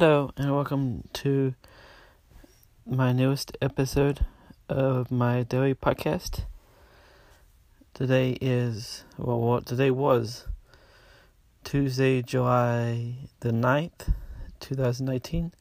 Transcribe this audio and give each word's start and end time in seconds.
Hello, 0.00 0.30
and 0.38 0.50
welcome 0.50 1.06
to 1.12 1.54
my 2.86 3.12
newest 3.12 3.54
episode 3.60 4.24
of 4.66 5.10
my 5.10 5.42
daily 5.42 5.74
podcast. 5.74 6.44
Today 7.92 8.38
is, 8.40 9.04
well, 9.18 9.38
what 9.38 9.66
today 9.66 9.90
was 9.90 10.46
Tuesday, 11.64 12.22
July 12.22 13.28
the 13.40 13.50
9th, 13.50 14.14
2019. 14.60 15.52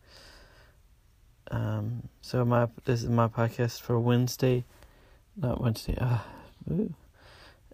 Um, 1.51 2.07
so 2.21 2.45
my 2.45 2.69
this 2.85 3.03
is 3.03 3.09
my 3.09 3.27
podcast 3.27 3.81
for 3.81 3.99
Wednesday, 3.99 4.63
not 5.35 5.59
Wednesday. 5.59 5.97
Uh, 5.99 6.19
ooh. 6.71 6.93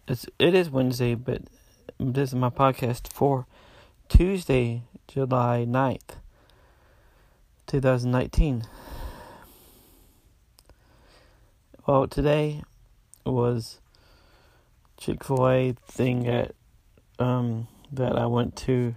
it's 0.08 0.26
it 0.40 0.56
is 0.56 0.72
Wednesday, 0.72 1.14
but 1.14 1.44
this 2.00 2.30
is 2.30 2.36
my 2.36 2.50
podcast 2.50 3.14
for 3.14 3.46
Tuesday, 4.10 4.82
July 5.08 5.68
9th. 5.70 6.25
2019. 7.82 8.64
Well, 11.86 12.08
today 12.08 12.64
was 13.26 13.82
Chick 14.96 15.26
Fil 15.26 15.50
A 15.50 15.76
thing 15.86 16.26
at 16.26 16.56
um, 17.20 17.68
that 17.92 18.18
I 18.18 18.28
went 18.28 18.56
to. 18.68 18.96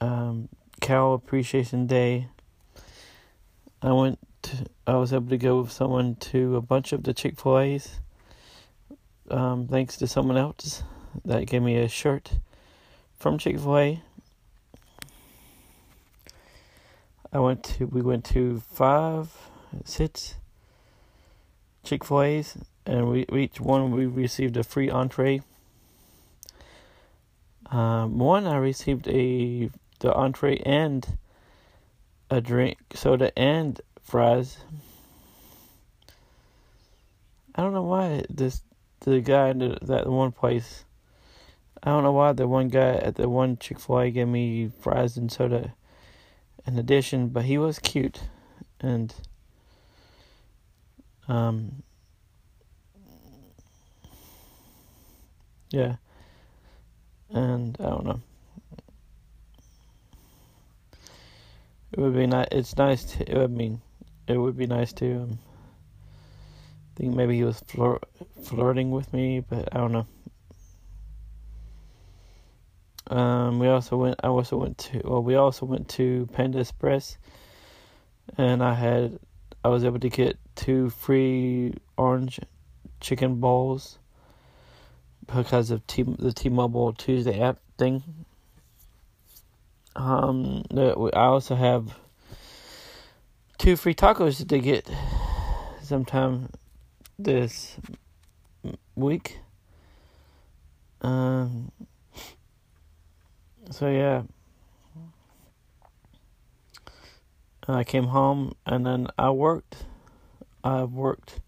Um, 0.00 0.48
Cow 0.80 1.12
Appreciation 1.12 1.88
Day. 1.88 2.28
I 3.82 3.90
went. 3.90 4.20
To, 4.42 4.66
I 4.86 4.94
was 4.94 5.12
able 5.12 5.30
to 5.30 5.38
go 5.38 5.62
with 5.62 5.72
someone 5.72 6.14
to 6.30 6.54
a 6.54 6.60
bunch 6.60 6.92
of 6.92 7.02
the 7.02 7.12
Chick 7.12 7.40
Fil 7.40 7.58
A's. 7.58 7.98
Um, 9.28 9.66
thanks 9.66 9.96
to 9.96 10.06
someone 10.06 10.36
else 10.36 10.84
that 11.24 11.48
gave 11.48 11.62
me 11.62 11.76
a 11.78 11.88
shirt 11.88 12.38
from 13.18 13.38
Chick 13.38 13.58
Fil 13.58 13.76
A 13.76 14.02
I 17.36 17.38
went 17.38 17.64
to 17.64 17.84
we 17.84 18.00
went 18.00 18.24
to 18.32 18.60
five, 18.60 19.28
six 19.84 20.36
Chick 21.84 22.02
Fil 22.02 22.22
A's, 22.22 22.56
and 22.86 23.10
we 23.10 23.26
each 23.30 23.60
one 23.60 23.90
we 23.90 24.06
received 24.06 24.56
a 24.56 24.64
free 24.64 24.88
entree. 24.88 25.42
Um, 27.66 28.18
one 28.18 28.46
I 28.46 28.56
received 28.56 29.06
a 29.08 29.68
the 30.00 30.14
entree 30.14 30.62
and 30.64 31.18
a 32.30 32.40
drink, 32.40 32.78
soda 32.94 33.38
and 33.38 33.82
fries. 34.02 34.56
I 37.54 37.60
don't 37.60 37.74
know 37.74 37.82
why 37.82 38.24
this 38.30 38.62
the 39.00 39.20
guy 39.20 39.50
at 39.50 39.58
that 39.86 40.06
one 40.06 40.32
place. 40.32 40.86
I 41.82 41.90
don't 41.90 42.02
know 42.02 42.12
why 42.12 42.32
the 42.32 42.48
one 42.48 42.68
guy 42.68 42.94
at 42.94 43.16
the 43.16 43.28
one 43.28 43.58
Chick 43.58 43.78
Fil 43.78 43.98
A 43.98 44.10
gave 44.10 44.26
me 44.26 44.70
fries 44.80 45.18
and 45.18 45.30
soda 45.30 45.74
in 46.66 46.78
addition, 46.78 47.28
but 47.28 47.44
he 47.44 47.58
was 47.58 47.78
cute 47.78 48.22
and 48.80 49.14
um 51.28 51.82
yeah. 55.70 55.96
And 57.30 57.76
I 57.80 57.84
don't 57.84 58.04
know. 58.04 58.20
It 61.92 62.00
would 62.00 62.14
be 62.14 62.26
nice 62.26 62.48
it's 62.52 62.76
nice 62.76 63.04
to 63.04 63.42
I 63.42 63.46
mean 63.46 63.80
it 64.26 64.36
would 64.36 64.56
be 64.56 64.66
nice 64.66 64.92
to 64.94 65.22
um, 65.22 65.38
think 66.96 67.14
maybe 67.14 67.36
he 67.36 67.44
was 67.44 67.60
flir- 67.62 68.02
flirting 68.42 68.90
with 68.90 69.12
me 69.12 69.40
but 69.40 69.68
I 69.72 69.78
don't 69.78 69.92
know 69.92 70.06
um, 73.08 73.58
we 73.58 73.68
also 73.68 73.96
went. 73.96 74.16
I 74.22 74.28
also 74.28 74.56
went 74.56 74.78
to. 74.78 75.00
Well, 75.04 75.22
we 75.22 75.36
also 75.36 75.66
went 75.66 75.88
to 75.90 76.28
Panda 76.32 76.60
Express, 76.60 77.18
and 78.36 78.62
I 78.62 78.74
had. 78.74 79.18
I 79.64 79.68
was 79.68 79.84
able 79.84 79.98
to 80.00 80.10
get 80.10 80.38
two 80.54 80.90
free 80.90 81.74
orange 81.96 82.40
chicken 83.00 83.40
bowls 83.40 83.98
because 85.26 85.70
of 85.70 85.86
T 85.86 86.02
the 86.02 86.32
T-Mobile 86.32 86.92
Tuesday 86.92 87.40
app 87.40 87.58
thing. 87.78 88.02
Um, 89.94 90.64
I 90.72 90.92
also 91.14 91.54
have 91.54 91.96
two 93.58 93.76
free 93.76 93.94
tacos 93.94 94.46
to 94.46 94.58
get 94.58 94.90
sometime 95.82 96.50
this 97.18 97.76
week. 98.94 99.38
Um 101.00 101.72
so 103.70 103.88
yeah, 103.88 104.22
I 107.68 107.84
came 107.84 108.08
home 108.08 108.54
and 108.64 108.86
then 108.86 109.08
I 109.18 109.30
worked. 109.30 109.84
I 110.62 110.84
worked. 110.84 111.40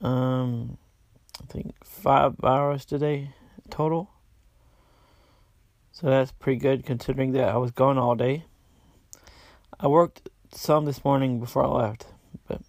Um, 0.00 0.78
I 1.40 1.46
think 1.52 1.74
five 1.84 2.34
hours 2.44 2.84
today 2.84 3.30
total. 3.70 4.10
So 5.92 6.08
that's 6.08 6.32
pretty 6.32 6.58
good 6.58 6.86
considering 6.86 7.32
that 7.32 7.48
I 7.48 7.56
was 7.56 7.70
gone 7.70 7.98
all 7.98 8.14
day. 8.14 8.44
I 9.78 9.88
worked 9.88 10.28
some 10.52 10.84
this 10.84 11.04
morning 11.04 11.40
before 11.40 11.64
I 11.64 11.68
left, 11.68 12.06
but 12.46 12.60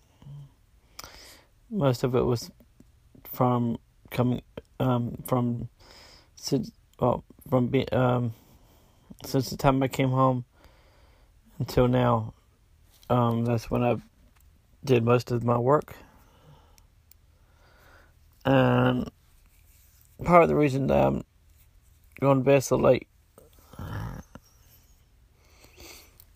most 1.69 2.03
of 2.03 2.15
it 2.15 2.23
was 2.23 2.51
from 3.23 3.77
coming 4.09 4.41
um, 4.79 5.17
from 5.25 5.69
well 6.99 7.23
from 7.53 7.67
be, 7.67 7.87
um, 7.89 8.33
since 9.23 9.51
the 9.51 9.57
time 9.57 9.83
I 9.83 9.87
came 9.87 10.09
home 10.09 10.43
until 11.59 11.87
now. 11.87 12.33
Um, 13.11 13.45
that's 13.45 13.69
when 13.69 13.83
I 13.83 13.97
did 14.83 15.03
most 15.03 15.29
of 15.29 15.43
my 15.43 15.59
work. 15.59 15.95
And 18.43 19.07
part 20.23 20.41
of 20.41 20.49
the 20.49 20.55
reason 20.55 20.87
that 20.87 21.05
I'm 21.05 21.23
going 22.19 22.39
to 22.39 22.43
bed 22.43 22.63
so 22.63 22.75
late, 22.75 23.05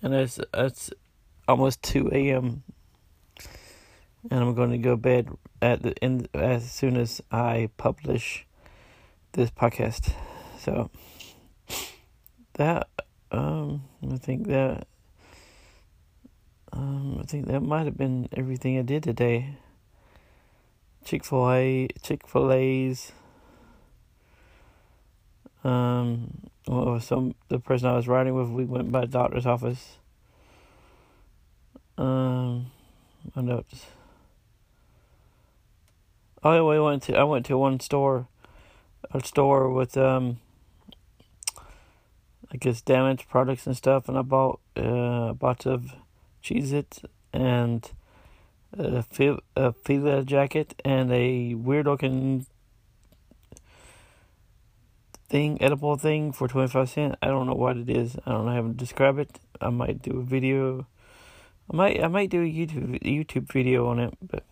and 0.04 0.14
it's 0.14 0.40
it's 0.54 0.92
almost 1.48 1.82
two 1.82 2.12
a.m. 2.14 2.62
and 4.30 4.40
I'm 4.40 4.54
going 4.54 4.70
to 4.70 4.78
go 4.78 4.92
to 4.92 4.98
bed 4.98 5.30
at 5.64 5.82
the 5.82 5.96
end 6.04 6.30
as 6.36 6.70
soon 6.70 6.96
as 6.96 7.22
I 7.32 7.72
publish 7.76 8.46
this 9.32 9.50
podcast. 9.50 10.14
So 10.68 10.92
that 12.56 12.90
um, 13.32 13.86
I 14.12 14.18
think 14.18 14.48
that 14.48 14.86
um, 16.74 17.20
I 17.22 17.24
think 17.24 17.48
that 17.48 17.62
might 17.62 17.86
have 17.86 17.98
been 17.98 18.28
everything 18.36 18.78
I 18.78 18.82
did 18.82 19.02
today. 19.02 19.56
Chick 21.06 21.24
Fil 21.24 21.50
A, 21.50 21.88
Chick 22.02 22.28
Fil 22.28 22.52
A's. 22.52 23.14
Um, 25.64 26.50
well, 26.68 27.00
some 27.00 27.36
the 27.48 27.60
person 27.60 27.88
I 27.88 27.96
was 27.96 28.10
riding 28.10 28.36
with, 28.36 28.50
we 28.50 28.66
went 28.66 28.92
by 28.92 29.02
the 29.02 29.08
doctor's 29.08 29.46
office. 29.46 30.00
Um, 31.98 32.72
I 33.38 33.40
notes. 33.40 33.86
Oh, 36.44 36.68
we 36.68 36.78
went 36.78 37.04
to 37.04 37.16
I 37.16 37.24
went 37.24 37.46
to 37.46 37.58
one 37.58 37.80
store, 37.80 38.28
a 39.14 39.26
store 39.26 39.72
with 39.72 39.96
um 39.96 40.40
I 42.52 42.58
guess 42.58 42.82
damaged 42.82 43.28
products 43.28 43.68
and 43.68 43.76
stuff, 43.76 44.08
and 44.08 44.18
I 44.18 44.22
bought 44.22 44.62
uh, 44.78 45.30
a 45.30 45.34
bunch 45.34 45.66
of 45.66 45.92
Cheez 46.42 46.72
It 46.72 47.02
and 47.34 47.90
a, 48.78 49.04
fil- 49.04 49.42
a 49.56 49.74
Fila 49.74 50.24
jacket 50.24 50.80
and 50.86 51.12
a 51.12 51.56
weird 51.56 51.88
looking 51.88 52.46
thing, 55.28 55.62
edible 55.62 55.98
thing 55.98 56.32
for 56.32 56.48
25 56.48 56.90
cents. 56.90 57.16
I 57.22 57.28
don't 57.28 57.48
know 57.48 57.54
what 57.54 57.76
it 57.76 57.90
is. 57.90 58.16
I 58.26 58.32
don't 58.32 58.46
know 58.46 58.54
how 58.54 58.62
to 58.62 58.70
describe 58.70 59.20
it. 59.20 59.40
I 59.60 59.70
might 59.70 60.02
do 60.02 60.20
a 60.20 60.24
video. 60.24 60.88
I 61.70 61.76
might 61.76 62.02
I 62.02 62.08
might 62.08 62.30
do 62.30 62.44
a 62.44 62.46
YouTube 62.46 63.02
YouTube 63.02 63.52
video 63.52 63.88
on 63.88 64.00
it, 64.00 64.14
but 64.22 64.46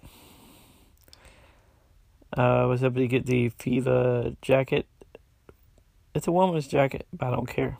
uh, 2.37 2.63
I 2.63 2.65
was 2.65 2.83
able 2.83 2.99
to 2.99 3.07
get 3.07 3.25
the 3.25 3.49
Fila 3.49 4.35
jacket. 4.41 4.85
It's 6.13 6.27
a 6.27 6.31
woman's 6.33 6.67
jacket, 6.67 7.07
but 7.13 7.27
I 7.27 7.31
don't 7.31 7.47
care 7.47 7.77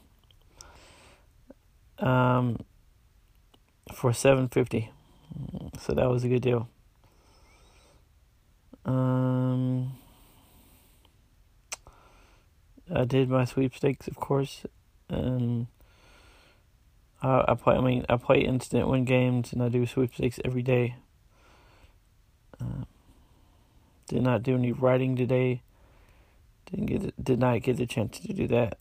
um, 2.00 2.59
for 3.94 4.13
seven 4.13 4.47
fifty. 4.47 4.92
So 5.80 5.94
that 5.94 6.09
was 6.09 6.24
a 6.24 6.30
good 6.30 6.42
deal. 6.42 6.69
Um, 8.86 9.97
I 12.94 13.03
did 13.03 13.30
my 13.30 13.45
sweepstakes, 13.45 14.07
of 14.07 14.15
course, 14.15 14.65
and 15.09 15.68
I, 17.21 17.45
I 17.47 17.56
play. 17.56 17.75
I 17.75 17.81
mean, 17.81 18.06
I 18.07 18.18
play 18.18 18.41
instant 18.41 18.88
win 18.88 19.06
games, 19.06 19.51
and 19.51 19.63
I 19.63 19.69
do 19.69 19.86
sweepstakes 19.86 20.39
every 20.45 20.62
day. 20.62 20.95
Uh, 22.62 22.86
did 24.07 24.21
not 24.21 24.44
do 24.44 24.56
any 24.56 24.71
writing 24.71 25.15
today. 25.15 25.62
Didn't 26.69 26.86
get 26.86 27.24
did 27.24 27.39
not 27.39 27.62
get 27.63 27.77
the 27.77 27.88
chance 27.88 28.19
to 28.19 28.33
do 28.33 28.48
that, 28.48 28.77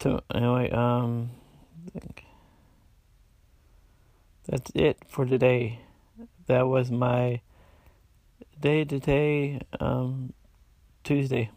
So 0.00 0.22
anyway, 0.32 0.70
um, 0.70 1.30
I 1.86 1.98
think 1.98 2.24
that's 4.46 4.70
it 4.74 4.98
for 5.08 5.26
today. 5.26 5.80
That 6.46 6.68
was 6.68 6.88
my 6.90 7.40
day 8.60 8.84
to 8.84 9.00
day, 9.00 9.60
um, 9.80 10.34
Tuesday. 11.02 11.50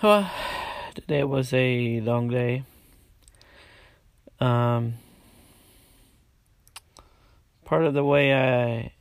Well, 0.00 0.30
today 0.94 1.24
was 1.24 1.52
a 1.52 2.00
long 2.00 2.28
day. 2.28 2.62
Um, 4.40 4.94
part 7.64 7.84
of 7.84 7.94
the 7.94 8.04
way 8.04 8.32
I, 8.32 8.92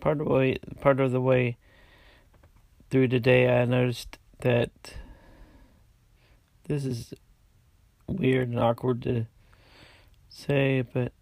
part 0.00 0.20
of 0.20 0.26
the 0.26 0.32
way, 0.32 0.58
part 0.80 1.00
of 1.00 1.12
the 1.12 1.20
way 1.20 1.56
through 2.90 3.08
the 3.08 3.20
day, 3.20 3.60
I 3.60 3.64
noticed 3.66 4.18
that 4.40 4.70
this 6.64 6.84
is 6.84 7.12
weird 8.06 8.48
and 8.48 8.58
awkward 8.58 9.02
to 9.02 9.26
say, 10.28 10.82
but, 10.82 11.12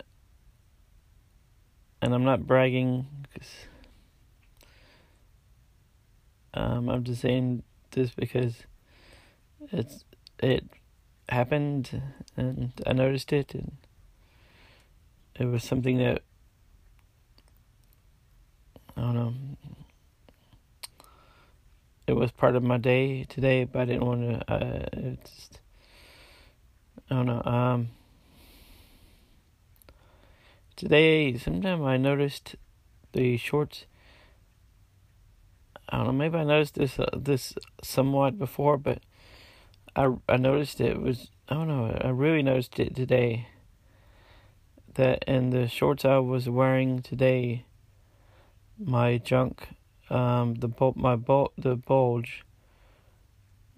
and 2.01 2.15
I'm 2.15 2.25
not 2.25 2.47
bragging, 2.47 3.07
because, 3.23 3.51
um, 6.55 6.89
I'm 6.89 7.03
just 7.03 7.23
saying 7.23 7.65
this 7.91 8.11
because 8.11 8.55
it's 9.73 10.05
it 10.41 10.65
happened 11.29 12.03
and 12.37 12.73
I 12.87 12.93
noticed 12.93 13.33
it 13.33 13.55
and 13.55 13.73
it 15.35 15.47
was 15.47 15.65
something 15.65 15.99
that 15.99 16.23
I 18.97 19.01
don't 19.01 19.15
know 19.15 19.35
it 22.07 22.13
was 22.13 22.31
part 22.31 22.55
of 22.55 22.63
my 22.63 22.77
day 22.77 23.25
today 23.25 23.65
but 23.65 23.83
I 23.83 23.85
didn't 23.87 24.07
want 24.07 24.21
to 24.23 24.53
uh, 24.53 25.17
I 27.11 27.15
don't 27.15 27.27
know 27.27 27.43
um 27.45 27.89
today 30.77 31.37
sometime 31.39 31.85
I 31.85 31.97
noticed 31.97 32.57
the 33.13 33.37
shorts 33.37 33.87
I 35.89 35.99
don't 35.99 36.07
know 36.07 36.13
maybe 36.13 36.37
I 36.37 36.45
noticed 36.45 36.75
this 36.75 36.99
uh, 36.99 37.11
this 37.17 37.55
somewhat 37.83 38.39
before 38.39 38.77
but 38.77 38.99
I 39.97 40.13
I 40.29 40.37
noticed 40.37 40.81
it 40.81 41.01
was 41.01 41.31
I 41.49 41.55
don't 41.55 41.69
know 41.69 41.97
I 42.01 42.09
really 42.09 42.43
noticed 42.43 42.79
it 42.81 42.95
today. 42.95 43.49
That 44.95 45.25
in 45.25 45.51
the 45.51 45.67
shorts 45.69 46.05
I 46.05 46.19
was 46.19 46.49
wearing 46.49 47.03
today, 47.03 47.65
my 48.79 49.19
junk, 49.19 49.69
um, 50.09 50.55
the 50.55 50.69
my 50.95 51.17
bul- 51.17 51.53
the 51.59 51.75
bulge, 51.77 52.45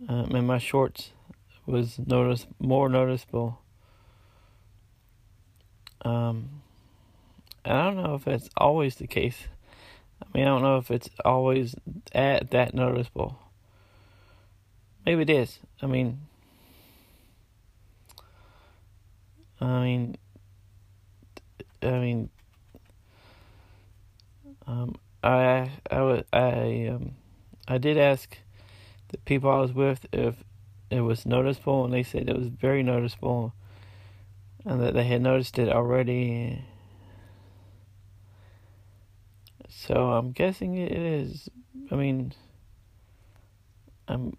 um, 0.09 0.37
in 0.37 0.47
my 0.47 0.59
shorts 0.59 1.13
was 1.65 1.99
notice 1.99 2.47
more 2.59 2.89
noticeable. 2.89 3.61
Um, 6.03 6.63
I 7.65 7.83
don't 7.83 7.97
know 7.97 8.15
if 8.15 8.25
that's 8.25 8.49
always 8.57 8.97
the 8.97 9.07
case. 9.07 9.49
I 10.23 10.27
mean, 10.33 10.45
I 10.47 10.49
don't 10.49 10.63
know 10.63 10.79
if 10.79 10.91
it's 10.91 11.11
always 11.25 11.75
at 12.13 12.51
that 12.53 12.75
noticeable. 12.75 13.39
Maybe 15.07 15.23
it 15.23 15.31
is. 15.31 15.61
I 15.81 15.87
mean, 15.87 16.19
I 19.61 19.85
mean, 19.85 20.17
I 21.81 21.91
mean, 21.93 22.29
um, 24.67 24.97
I 25.23 25.71
I 25.93 26.25
I 26.33 26.89
um, 26.89 27.15
I 27.69 27.79
did 27.79 27.97
ask 27.97 28.37
the 29.09 29.19
people 29.19 29.49
I 29.49 29.59
was 29.59 29.73
with 29.73 30.07
if 30.13 30.43
it 30.91 31.03
was 31.03 31.25
noticeable, 31.25 31.85
and 31.85 31.95
they 31.95 32.03
said 32.03 32.29
it 32.29 32.37
was 32.37 32.49
very 32.49 32.83
noticeable, 32.83 33.55
and 34.65 34.83
that 34.83 34.95
they 34.95 35.05
had 35.05 35.23
noticed 35.23 35.57
it 35.61 35.69
already. 35.69 36.65
So 39.69 40.11
I'm 40.11 40.33
guessing 40.33 40.75
it 40.75 40.91
is. 40.91 41.49
I 41.93 41.95
mean, 41.95 42.33
I'm 44.09 44.37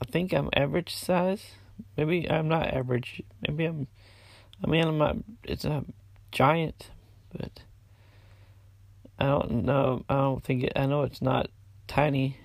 I 0.00 0.04
think 0.10 0.32
I'm 0.32 0.50
average 0.54 0.94
size. 0.94 1.52
Maybe 1.96 2.30
I'm 2.30 2.48
not 2.48 2.72
average. 2.72 3.22
Maybe 3.46 3.64
I'm. 3.64 3.86
I 4.62 4.68
mean, 4.68 4.84
I'm 4.86 4.98
not. 4.98 5.16
It's 5.44 5.64
a 5.64 5.84
giant, 6.32 6.90
but 7.36 7.62
I 9.18 9.26
don't 9.26 9.64
know. 9.64 10.04
I 10.08 10.14
don't 10.14 10.44
think 10.44 10.64
it. 10.64 10.72
I 10.76 10.86
know 10.86 11.02
it's 11.02 11.22
not 11.22 11.50
tiny, 11.86 12.38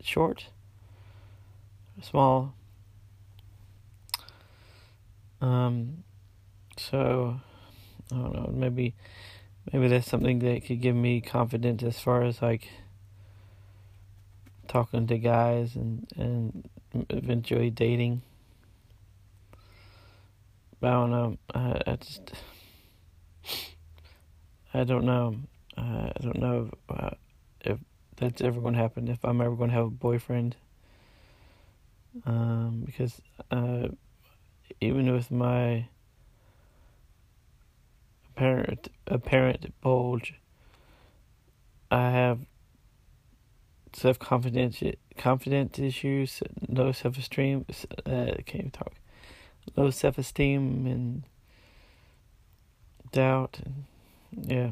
short, 0.00 0.46
small. 2.02 2.54
Um. 5.40 6.04
So, 6.78 7.40
I 8.12 8.14
don't 8.16 8.34
know. 8.34 8.50
Maybe, 8.52 8.94
maybe 9.72 9.88
that's 9.88 10.06
something 10.08 10.40
that 10.40 10.66
could 10.66 10.80
give 10.80 10.94
me 10.94 11.20
confidence 11.20 11.82
as 11.82 11.98
far 11.98 12.22
as 12.22 12.42
like 12.42 12.68
talking 14.68 15.06
to 15.06 15.18
guys 15.18 15.76
and 15.76 16.06
and 16.16 16.68
eventually 17.10 17.70
dating. 17.70 18.22
I 20.82 20.90
don't 20.90 21.10
know. 21.10 21.38
I, 21.52 21.80
I 21.86 21.96
just 21.96 22.32
I 24.72 24.84
don't 24.84 25.04
know. 25.04 25.36
I 25.76 26.12
don't 26.20 26.38
know 26.38 26.70
if, 26.70 26.96
uh, 26.96 27.10
if 27.62 27.78
that's 28.16 28.40
ever 28.40 28.60
going 28.60 28.74
to 28.74 28.80
happen. 28.80 29.08
If 29.08 29.24
I'm 29.24 29.40
ever 29.40 29.56
going 29.56 29.70
to 29.70 29.76
have 29.76 29.86
a 29.86 29.90
boyfriend. 29.90 30.56
Um, 32.24 32.82
because 32.86 33.20
uh, 33.50 33.88
even 34.80 35.12
with 35.12 35.30
my 35.30 35.88
apparent 38.30 38.88
apparent 39.06 39.74
bulge, 39.80 40.34
I 41.90 42.10
have 42.10 42.40
self 43.96 44.18
confidence 44.18 44.82
confidence 45.16 45.78
issues, 45.78 46.42
low 46.68 46.92
self 46.92 47.16
esteem. 47.16 47.64
Uh, 48.04 48.36
can't 48.44 48.54
even 48.54 48.70
talk. 48.70 48.92
Low 49.74 49.90
self 49.90 50.18
esteem 50.18 50.86
and 50.86 51.22
doubt, 53.10 53.58
and 53.64 53.84
yeah. 54.50 54.70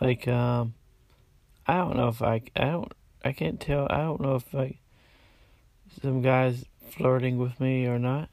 Like 0.00 0.26
um, 0.26 0.74
I 1.66 1.76
don't 1.76 1.96
know 1.96 2.08
if 2.08 2.22
I 2.22 2.40
I 2.56 2.64
don't 2.64 2.92
I 3.24 3.32
can't 3.32 3.60
tell. 3.60 3.86
I 3.90 3.98
don't 3.98 4.20
know 4.20 4.36
if 4.36 4.52
like 4.54 4.78
some 6.00 6.22
guys 6.22 6.64
flirting 6.90 7.36
with 7.36 7.60
me 7.60 7.86
or 7.86 7.98
not. 7.98 8.30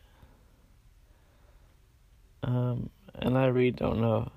Um, 2.42 2.90
and 3.16 3.38
I 3.38 3.48
really 3.48 3.72
don't 3.72 4.00
know. 4.00 4.32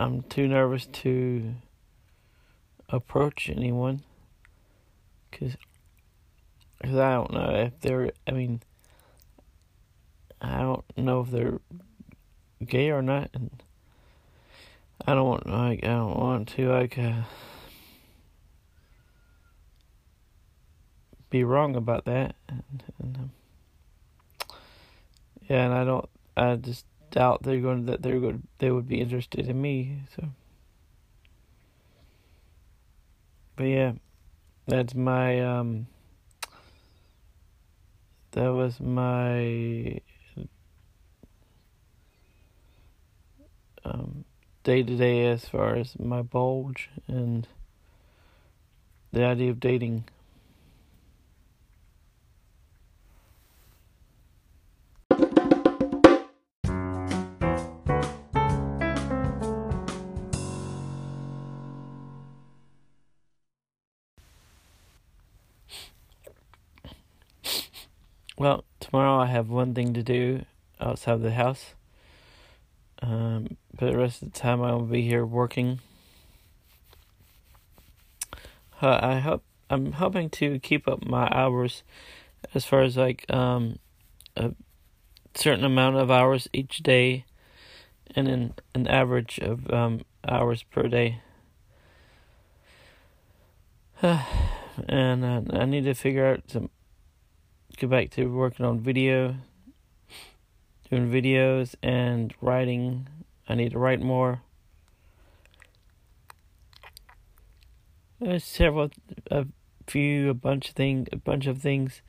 I'm 0.00 0.22
too 0.22 0.48
nervous 0.48 0.86
to 0.86 1.56
approach 2.88 3.50
anyone 3.50 4.02
because 5.30 5.58
cause 6.82 6.96
I 6.96 7.12
don't 7.12 7.30
know 7.34 7.50
if 7.50 7.78
they're, 7.80 8.10
I 8.26 8.30
mean, 8.30 8.62
I 10.40 10.62
don't 10.62 10.84
know 10.96 11.20
if 11.20 11.30
they're 11.30 11.60
gay 12.64 12.88
or 12.88 13.02
not, 13.02 13.28
and 13.34 13.62
I 15.06 15.12
don't 15.12 15.28
want, 15.28 15.46
like, 15.46 15.84
I 15.84 15.88
don't 15.88 16.18
want 16.18 16.48
to, 16.48 16.72
like, 16.72 16.96
uh, 16.96 17.24
be 21.28 21.44
wrong 21.44 21.76
about 21.76 22.06
that, 22.06 22.36
and, 22.48 22.82
and 23.02 23.16
um, 23.18 23.30
yeah, 25.46 25.66
and 25.66 25.74
I 25.74 25.84
don't, 25.84 26.08
I 26.38 26.56
just 26.56 26.86
doubt 27.10 27.42
they're 27.42 27.60
going 27.60 27.86
that 27.86 28.02
they're 28.02 28.20
going 28.20 28.46
they 28.58 28.70
would 28.70 28.88
be 28.88 29.00
interested 29.00 29.48
in 29.48 29.60
me. 29.60 30.02
So, 30.16 30.28
but 33.56 33.64
yeah, 33.64 33.92
that's 34.66 34.94
my 34.94 35.40
um. 35.40 35.86
That 38.32 38.52
was 38.52 38.78
my 38.78 40.00
um 43.84 44.24
day 44.62 44.82
to 44.84 44.96
day 44.96 45.26
as 45.26 45.48
far 45.48 45.74
as 45.74 45.98
my 45.98 46.22
bulge 46.22 46.90
and 47.08 47.48
the 49.12 49.24
idea 49.24 49.50
of 49.50 49.58
dating. 49.58 50.04
Well, 68.40 68.64
tomorrow 68.80 69.18
I 69.20 69.26
have 69.26 69.50
one 69.50 69.74
thing 69.74 69.92
to 69.92 70.02
do 70.02 70.46
outside 70.80 71.20
the 71.20 71.32
house. 71.32 71.74
Um, 73.02 73.58
but 73.78 73.92
the 73.92 73.98
rest 73.98 74.22
of 74.22 74.32
the 74.32 74.38
time 74.38 74.62
I 74.62 74.72
will 74.72 74.86
be 74.86 75.02
here 75.02 75.26
working. 75.26 75.80
Uh, 78.80 78.98
I 79.02 79.18
hope 79.18 79.44
I'm 79.68 79.92
hoping 79.92 80.30
to 80.30 80.58
keep 80.58 80.88
up 80.88 81.04
my 81.04 81.28
hours 81.30 81.82
as 82.54 82.64
far 82.64 82.80
as 82.80 82.96
like 82.96 83.30
um 83.30 83.78
a 84.36 84.54
certain 85.34 85.66
amount 85.66 85.96
of 85.96 86.10
hours 86.10 86.48
each 86.54 86.78
day 86.78 87.26
and 88.16 88.26
an 88.26 88.54
an 88.74 88.86
average 88.86 89.38
of 89.38 89.70
um 89.70 90.00
hours 90.26 90.62
per 90.62 90.88
day. 90.88 91.20
and 94.02 95.24
uh, 95.26 95.42
I 95.52 95.66
need 95.66 95.84
to 95.84 95.92
figure 95.92 96.26
out 96.26 96.44
some 96.46 96.70
get 97.80 97.88
back 97.88 98.10
to 98.10 98.26
working 98.26 98.66
on 98.66 98.78
video 98.78 99.36
doing 100.90 101.10
videos 101.10 101.74
and 101.82 102.34
writing. 102.42 103.08
I 103.48 103.54
need 103.54 103.72
to 103.72 103.78
write 103.78 104.02
more. 104.02 104.42
There's 108.20 108.44
several, 108.44 108.90
a 109.30 109.46
few, 109.86 110.28
a 110.28 110.34
bunch 110.34 110.68
of 110.68 110.74
things, 110.74 111.08
a 111.10 111.16
bunch 111.16 111.46
of 111.46 111.62
things 111.62 112.02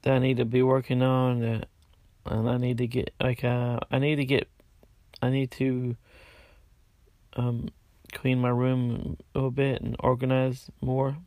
that 0.00 0.14
I 0.14 0.18
need 0.18 0.38
to 0.38 0.46
be 0.46 0.62
working 0.62 1.02
on, 1.02 1.44
uh, 1.44 1.64
and 2.24 2.48
I 2.48 2.56
need 2.56 2.78
to 2.78 2.86
get 2.86 3.12
like 3.20 3.44
uh, 3.44 3.80
I 3.90 3.98
need 3.98 4.16
to 4.16 4.24
get, 4.24 4.48
I 5.20 5.28
need 5.28 5.50
to, 5.52 5.96
um, 7.34 7.68
clean 8.12 8.38
my 8.38 8.48
room 8.48 9.18
a 9.34 9.38
little 9.38 9.50
bit 9.50 9.82
and 9.82 9.94
organize 10.00 10.70
more. 10.80 11.18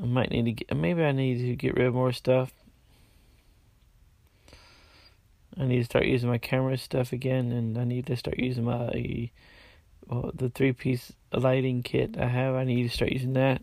I 0.00 0.06
might 0.06 0.30
need 0.30 0.44
to 0.44 0.52
get, 0.52 0.76
maybe 0.76 1.02
I 1.02 1.12
need 1.12 1.38
to 1.38 1.56
get 1.56 1.74
rid 1.74 1.86
of 1.86 1.94
more 1.94 2.12
stuff. 2.12 2.52
I 5.58 5.64
need 5.64 5.78
to 5.78 5.84
start 5.84 6.04
using 6.04 6.28
my 6.28 6.38
camera 6.38 6.76
stuff 6.76 7.12
again, 7.12 7.50
and 7.50 7.78
I 7.78 7.84
need 7.84 8.06
to 8.06 8.16
start 8.16 8.38
using 8.38 8.64
my 8.64 9.30
well, 10.06 10.30
the 10.34 10.50
three 10.50 10.72
piece 10.72 11.12
lighting 11.32 11.82
kit 11.82 12.16
I 12.18 12.26
have. 12.26 12.54
I 12.54 12.64
need 12.64 12.84
to 12.84 12.94
start 12.94 13.12
using 13.12 13.32
that. 13.34 13.62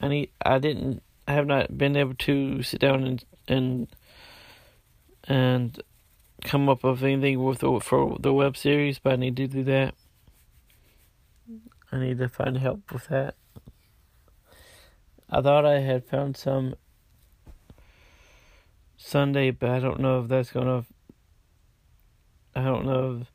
I 0.00 0.08
need. 0.08 0.30
I 0.44 0.58
didn't. 0.58 1.02
I 1.26 1.32
have 1.32 1.46
not 1.46 1.76
been 1.78 1.96
able 1.96 2.14
to 2.14 2.62
sit 2.62 2.80
down 2.80 3.04
and 3.04 3.24
and 3.48 3.88
and 5.24 5.80
come 6.44 6.68
up 6.68 6.82
with 6.82 7.02
anything 7.02 7.42
with 7.42 7.60
for 7.82 8.16
the 8.20 8.32
web 8.32 8.56
series, 8.56 8.98
but 8.98 9.14
I 9.14 9.16
need 9.16 9.36
to 9.36 9.46
do 9.46 9.64
that. 9.64 9.94
I 11.90 11.98
need 11.98 12.18
to 12.18 12.28
find 12.28 12.58
help 12.58 12.92
with 12.92 13.08
that. 13.08 13.34
I 15.34 15.40
thought 15.40 15.64
I 15.64 15.78
had 15.78 16.04
found 16.04 16.36
some 16.36 16.74
Sunday, 18.98 19.50
but 19.50 19.70
I 19.70 19.78
don't 19.78 20.00
know 20.00 20.20
if 20.20 20.28
that's 20.28 20.52
gonna. 20.52 20.84
I 22.54 22.64
don't 22.64 22.84
know 22.84 23.20
if 23.22 23.32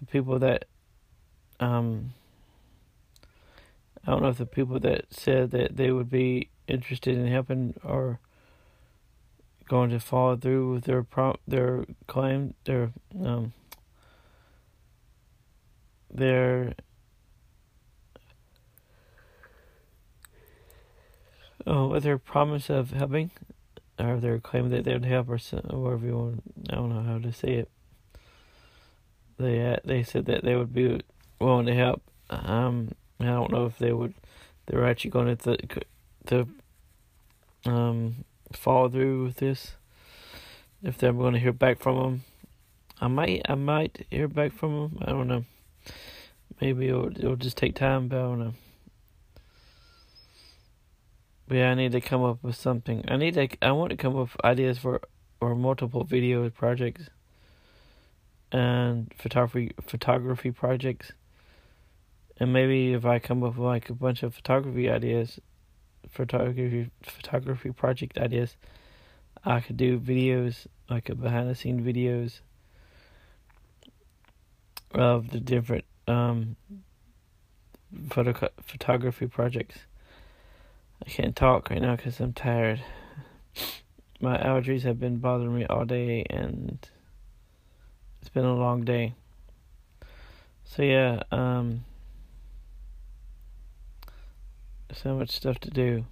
the 0.00 0.06
people 0.06 0.38
that, 0.38 0.64
um, 1.60 2.14
I 4.06 4.10
don't 4.10 4.22
know 4.22 4.30
if 4.30 4.38
the 4.38 4.46
people 4.46 4.80
that 4.80 5.12
said 5.12 5.50
that 5.50 5.76
they 5.76 5.90
would 5.90 6.08
be 6.08 6.48
interested 6.66 7.18
in 7.18 7.26
helping 7.26 7.78
are 7.84 8.18
going 9.68 9.90
to 9.90 10.00
follow 10.00 10.34
through 10.34 10.72
with 10.72 10.84
their 10.84 11.02
prompt, 11.02 11.42
their 11.46 11.84
claim, 12.06 12.54
their 12.64 12.90
um, 13.22 13.52
their 16.10 16.72
oh, 21.66 21.88
with 21.88 22.04
their 22.04 22.18
promise 22.18 22.70
of 22.70 22.90
helping 22.90 23.30
or 23.98 24.18
their 24.18 24.38
claim 24.38 24.70
that 24.70 24.84
they 24.84 24.92
would 24.92 25.04
help, 25.04 25.28
or 25.28 25.36
whatever 25.36 26.06
you 26.06 26.16
want. 26.16 26.42
I 26.70 26.74
don't 26.74 26.88
know 26.90 27.02
how 27.02 27.18
to 27.18 27.32
say 27.32 27.54
it. 27.54 27.70
They 29.38 29.72
uh, 29.72 29.76
they 29.84 30.02
said 30.02 30.26
that 30.26 30.44
they 30.44 30.56
would 30.56 30.72
be 30.72 31.00
willing 31.40 31.66
to 31.66 31.74
help. 31.74 32.02
Um, 32.30 32.92
I 33.20 33.26
don't 33.26 33.52
know 33.52 33.66
if 33.66 33.78
they 33.78 33.92
would. 33.92 34.14
They 34.66 34.76
were 34.76 34.86
actually 34.86 35.10
going 35.10 35.36
to 35.36 35.56
to 36.26 36.48
um 37.64 38.24
follow 38.52 38.88
through 38.88 39.24
with 39.24 39.36
this. 39.36 39.76
If 40.82 40.98
they're 40.98 41.12
going 41.12 41.34
to 41.34 41.40
hear 41.40 41.52
back 41.52 41.78
from 41.78 41.96
them, 41.96 42.24
I 43.00 43.08
might 43.08 43.42
I 43.48 43.54
might 43.54 44.06
hear 44.10 44.28
back 44.28 44.52
from 44.52 44.74
them. 44.74 44.98
I 45.02 45.10
don't 45.10 45.28
know. 45.28 45.44
Maybe 46.60 46.88
it'll, 46.88 47.16
it'll 47.16 47.36
just 47.36 47.56
take 47.56 47.74
time, 47.74 48.08
but 48.08 48.18
I 48.18 48.22
don't 48.22 48.38
know. 48.38 48.54
Yeah, 51.52 51.72
I 51.72 51.74
need 51.74 51.92
to 51.92 52.00
come 52.00 52.24
up 52.24 52.42
with 52.42 52.56
something. 52.56 53.04
I 53.08 53.18
need 53.18 53.34
to. 53.34 53.46
I 53.60 53.72
want 53.72 53.90
to 53.90 53.96
come 53.96 54.16
up 54.16 54.32
with 54.32 54.44
ideas 54.44 54.78
for 54.78 55.02
or 55.38 55.54
multiple 55.54 56.02
video 56.02 56.48
projects 56.48 57.10
and 58.50 59.12
photography 59.18 59.72
photography 59.86 60.50
projects. 60.50 61.12
And 62.38 62.54
maybe 62.54 62.94
if 62.94 63.04
I 63.04 63.18
come 63.18 63.42
up 63.42 63.56
with 63.56 63.66
like 63.66 63.90
a 63.90 63.94
bunch 63.94 64.22
of 64.22 64.34
photography 64.34 64.88
ideas, 64.88 65.40
photography 66.08 66.90
photography 67.02 67.70
project 67.70 68.16
ideas, 68.16 68.56
I 69.44 69.60
could 69.60 69.76
do 69.76 70.00
videos 70.00 70.66
like 70.88 71.10
a 71.10 71.14
behind 71.14 71.50
the 71.50 71.54
scene 71.54 71.84
videos 71.84 72.40
of 74.94 75.32
the 75.32 75.40
different 75.40 75.84
um 76.08 76.56
photo 78.08 78.48
photography 78.62 79.26
projects. 79.26 79.80
I 81.04 81.10
can't 81.10 81.34
talk 81.34 81.68
right 81.68 81.82
now 81.82 81.96
because 81.96 82.20
I'm 82.20 82.32
tired. 82.32 82.80
My 84.20 84.38
allergies 84.38 84.82
have 84.82 85.00
been 85.00 85.16
bothering 85.16 85.52
me 85.52 85.66
all 85.66 85.84
day, 85.84 86.24
and 86.30 86.78
it's 88.20 88.28
been 88.28 88.44
a 88.44 88.54
long 88.54 88.84
day. 88.84 89.14
So 90.64 90.84
yeah, 90.84 91.24
um, 91.32 91.84
so 94.92 95.16
much 95.16 95.30
stuff 95.30 95.58
to 95.60 95.70
do, 95.70 96.04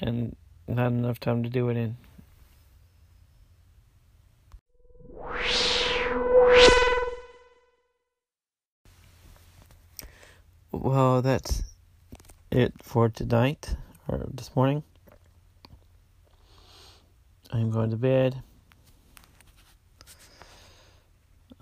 and 0.00 0.34
not 0.66 0.88
enough 0.88 1.20
time 1.20 1.44
to 1.44 1.48
do 1.48 1.68
it 1.68 1.76
in. 1.76 1.96
Well, 10.76 11.22
that's 11.22 11.62
it 12.50 12.72
for 12.82 13.08
tonight 13.08 13.76
or 14.08 14.26
this 14.28 14.56
morning. 14.56 14.82
I'm 17.52 17.70
going 17.70 17.90
to 17.90 17.96
bed. 17.96 18.42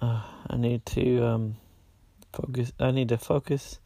Uh, 0.00 0.22
I 0.48 0.56
need 0.56 0.86
to 0.86 1.26
um, 1.26 1.56
focus. 2.32 2.72
I 2.80 2.90
need 2.90 3.10
to 3.10 3.18
focus. 3.18 3.78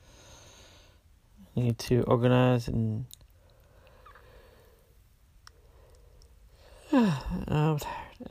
I 1.57 1.61
need 1.61 1.79
to 1.81 2.03
organize 2.03 2.69
and. 2.69 3.07
I'm 6.93 7.79
tired. 7.81 7.83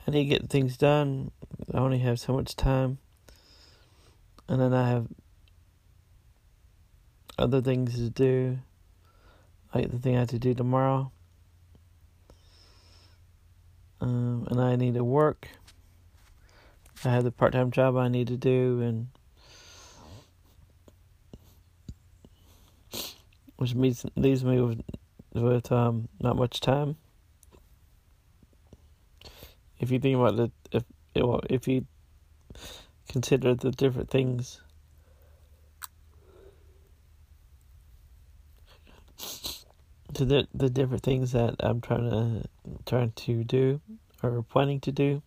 I 0.08 0.10
need 0.10 0.30
to 0.30 0.30
get 0.30 0.48
things 0.48 0.78
done. 0.78 1.30
I 1.74 1.76
only 1.76 1.98
have 1.98 2.18
so 2.18 2.32
much 2.32 2.56
time. 2.56 2.96
And 4.48 4.58
then 4.62 4.72
I 4.72 4.88
have 4.88 5.08
other 7.38 7.60
things 7.60 7.94
to 7.96 8.10
do, 8.10 8.58
like 9.74 9.90
the 9.90 9.98
thing 9.98 10.16
I 10.16 10.20
have 10.20 10.28
to 10.28 10.38
do 10.38 10.54
tomorrow. 10.54 11.10
Um, 14.00 14.46
and 14.50 14.60
I 14.60 14.76
need 14.76 14.94
to 14.94 15.04
work. 15.04 15.48
I 17.04 17.10
have 17.10 17.24
the 17.24 17.30
part 17.30 17.52
time 17.52 17.70
job 17.70 17.96
I 17.96 18.08
need 18.08 18.28
to 18.28 18.36
do, 18.36 18.80
and 18.80 19.08
which 23.56 23.74
means 23.74 24.04
leaves 24.16 24.44
me 24.44 24.60
with 24.60 24.82
with 25.34 25.70
um, 25.72 26.08
not 26.20 26.36
much 26.36 26.60
time. 26.60 26.96
If 29.78 29.90
you 29.90 29.98
think 29.98 30.16
about 30.16 30.38
it, 30.38 30.52
if 30.72 30.84
if 31.14 31.68
you 31.68 31.86
consider 33.08 33.54
the 33.54 33.70
different 33.70 34.10
things 34.10 34.60
to 40.16 40.24
the 40.24 40.48
the 40.54 40.70
different 40.70 41.02
things 41.02 41.32
that 41.32 41.56
I'm 41.60 41.82
trying 41.82 42.08
to 42.08 42.48
trying 42.86 43.12
to 43.12 43.44
do 43.44 43.82
or 44.22 44.42
planning 44.42 44.80
to 44.80 44.92
do. 44.92 45.22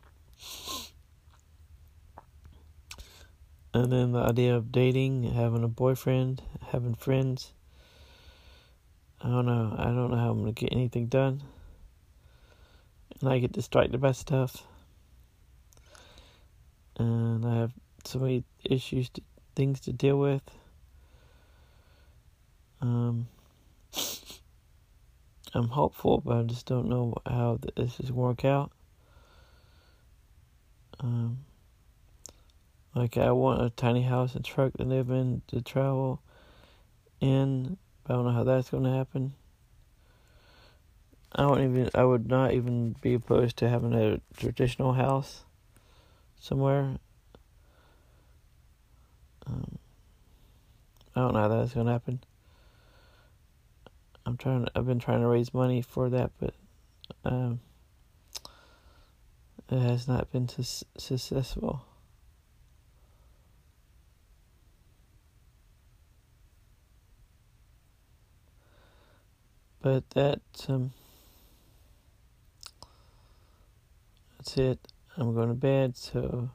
And 3.72 3.91
then 3.91 4.13
the 4.13 4.22
idea 4.22 4.55
of 4.55 4.72
dating, 4.72 5.25
having 5.25 5.63
a 5.63 5.67
boyfriend, 5.67 6.41
having 6.72 6.96
friends. 6.96 7.53
I 9.22 9.27
don't 9.27 9.46
know. 9.46 9.75
I 9.77 9.86
don't 9.86 10.10
know 10.10 10.17
how 10.17 10.31
I'm 10.31 10.39
gonna 10.39 10.53
get 10.53 10.72
anything 10.72 11.05
done. 11.05 11.43
And 13.22 13.29
I 13.29 13.38
get 13.38 13.51
distracted 13.51 14.01
by 14.01 14.13
stuff. 14.13 14.63
And 16.98 17.46
I 17.46 17.58
have 17.58 17.74
so 18.05 18.17
many 18.17 18.43
issues, 18.63 19.10
to, 19.10 19.22
things 19.55 19.81
to 19.81 19.93
deal 19.93 20.17
with. 20.17 20.41
Um, 22.81 23.27
I'm 25.53 25.70
hopeful, 25.70 26.22
but 26.22 26.38
I 26.38 26.44
just 26.44 26.65
don't 26.65 26.89
know 26.89 27.15
how 27.25 27.60
this 27.75 28.00
is 28.00 28.12
work 28.12 28.46
out. 28.46 28.72
Um, 31.00 31.39
like 32.94 33.18
I 33.18 33.32
want 33.32 33.62
a 33.62 33.70
tiny 33.70 34.03
house 34.03 34.36
and 34.36 34.44
truck 34.44 34.74
to 34.74 34.84
live 34.84 35.10
in 35.10 35.41
to 35.48 35.62
travel 35.62 36.22
in. 37.20 37.77
But 38.03 38.13
I 38.13 38.15
don't 38.18 38.25
know 38.25 38.32
how 38.32 38.44
that's 38.44 38.70
going 38.70 38.84
to 38.84 38.91
happen. 38.91 39.34
I 41.32 41.44
don't 41.44 41.63
even. 41.63 41.89
I 41.94 42.03
would 42.03 42.27
not 42.27 42.53
even 42.53 42.96
be 43.01 43.13
opposed 43.13 43.58
to 43.58 43.70
having 43.70 43.94
a 43.94 44.20
traditional 44.36 44.94
house 44.94 45.44
somewhere. 46.39 46.98
Um, 49.48 49.77
I 51.15 51.22
don't 51.22 51.34
know 51.34 51.39
how 51.39 51.48
that's 51.48 51.74
going 51.74 51.86
to 51.86 51.91
happen. 51.91 52.20
I'm 54.30 54.38
trying. 54.38 54.68
I've 54.76 54.86
been 54.86 55.00
trying 55.00 55.22
to 55.22 55.28
raise 55.28 55.56
money 55.56 55.82
for 55.82 56.08
that, 56.12 56.30
but 56.40 56.54
um, 57.26 57.62
it 59.72 59.80
has 59.80 60.08
not 60.08 60.32
been 60.32 60.48
su- 60.48 60.86
successful. 61.00 61.84
But 69.82 70.08
that 70.12 70.42
um, 70.68 70.92
that's 74.38 74.56
it. 74.58 74.80
I'm 75.18 75.34
going 75.34 75.50
to 75.50 75.56
bed, 75.56 75.98
so 75.98 76.52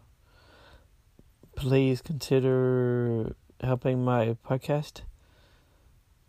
please 1.56 2.00
consider 2.02 3.34
helping 3.60 4.04
my 4.04 4.36
podcast. 4.48 5.00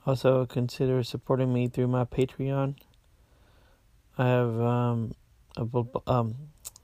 Also, 0.06 0.46
consider 0.46 1.02
supporting 1.04 1.52
me 1.52 1.68
through 1.68 1.88
my 1.88 2.06
Patreon. 2.06 2.76
I 4.18 4.28
have 4.28 4.60
um, 4.60 5.16
a 5.58 5.66
um, 6.08 6.36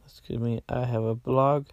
excuse 0.06 0.40
me. 0.40 0.62
I 0.68 0.86
have 0.86 1.04
a 1.04 1.14
blog 1.14 1.68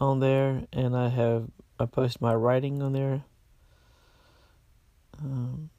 on 0.00 0.18
there, 0.18 0.64
and 0.72 0.96
I 0.96 1.08
have 1.08 1.48
I 1.78 1.86
post 1.86 2.20
my 2.20 2.34
writing 2.34 2.82
on 2.82 2.92
there. 2.92 3.22
Um, 5.22 5.70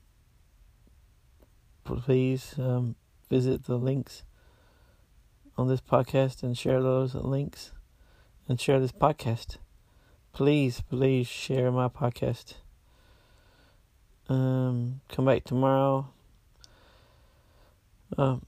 please 1.84 2.56
um, 2.58 2.96
visit 3.30 3.66
the 3.66 3.78
links 3.78 4.24
on 5.58 5.68
this 5.68 5.82
podcast 5.82 6.42
and 6.42 6.58
share 6.58 6.82
those 6.82 7.16
links 7.16 7.74
and 8.48 8.60
share 8.60 8.80
this 8.80 8.92
podcast. 8.94 9.58
Please, 10.32 10.82
please 10.90 11.28
share 11.28 11.70
my 11.70 11.90
podcast. 11.90 12.56
Um, 14.30 15.02
come 15.10 15.26
back 15.26 15.44
tomorrow. 15.44 16.08
Um, 18.16 18.46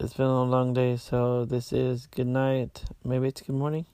it's 0.00 0.14
been 0.14 0.26
a 0.26 0.42
long 0.42 0.74
day, 0.74 0.96
so 0.96 1.44
this 1.44 1.72
is 1.72 2.08
good 2.08 2.26
night. 2.26 2.82
Maybe 3.04 3.28
it's 3.28 3.40
good 3.40 3.54
morning. 3.54 3.86